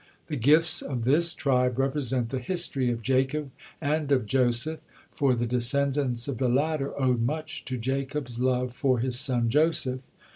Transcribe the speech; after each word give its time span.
The 0.29 0.35
gifts 0.35 0.81
of 0.81 1.03
this 1.03 1.31
tribe 1.31 1.77
represent 1.77 2.29
the 2.29 2.39
history 2.39 2.89
of 2.89 3.03
Jacob 3.03 3.51
and 3.79 4.11
of 4.11 4.25
Joseph, 4.25 4.79
for 5.11 5.35
the 5.35 5.45
descendants 5.45 6.27
of 6.27 6.39
the 6.39 6.49
latter 6.49 6.99
owed 6.99 7.21
much 7.21 7.63
to 7.65 7.77
Jacob's 7.77 8.39
love 8.39 8.73
for 8.73 8.97
his 8.97 9.19
son 9.19 9.47
Joseph. 9.47 10.07